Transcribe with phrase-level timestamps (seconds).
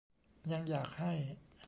[0.51, 1.11] ยังอยากให้